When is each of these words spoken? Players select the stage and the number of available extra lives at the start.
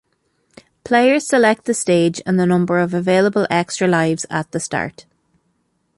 Players 0.83 1.27
select 1.27 1.65
the 1.65 1.75
stage 1.75 2.23
and 2.25 2.39
the 2.39 2.47
number 2.47 2.79
of 2.79 2.91
available 2.91 3.45
extra 3.51 3.87
lives 3.87 4.25
at 4.31 4.49
the 4.51 4.59
start. 4.59 5.05